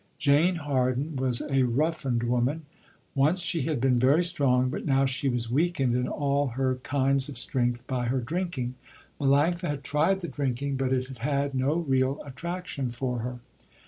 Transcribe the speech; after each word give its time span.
Jane 0.17 0.55
Harden 0.55 1.15
was 1.15 1.43
a 1.47 1.61
roughened 1.61 2.23
woman. 2.23 2.63
Once 3.13 3.39
she 3.41 3.61
had 3.69 3.79
been 3.79 3.99
very 3.99 4.23
strong, 4.23 4.67
but 4.71 4.83
now 4.83 5.05
she 5.05 5.29
was 5.29 5.51
weakened 5.51 5.95
in 5.95 6.07
all 6.07 6.47
her 6.57 6.77
kinds 6.77 7.29
of 7.29 7.37
strength 7.37 7.85
by 7.85 8.05
her 8.05 8.19
drinking. 8.19 8.73
Melanctha 9.19 9.67
had 9.69 9.83
tried 9.83 10.21
the 10.21 10.27
drinking 10.27 10.75
but 10.77 10.91
it 10.91 11.05
had 11.07 11.19
had 11.19 11.53
no 11.53 11.75
real 11.75 12.19
attraction 12.25 12.89
for 12.89 13.19
her. 13.19 13.41